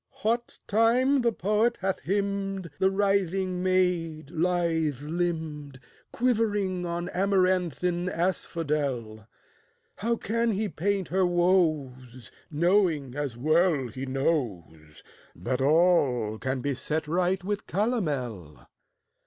[0.23, 5.79] What time the poet hath hymned The writhing maid, lithe limbed,
[6.11, 9.27] Quivering on amaranthine asphodel,
[9.97, 15.03] How can he paint her woes, Knowing, as well he knows,
[15.35, 18.65] That all can be set right with calomel?